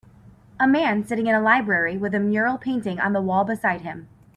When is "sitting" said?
1.05-1.27